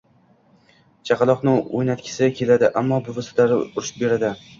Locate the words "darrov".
3.41-3.63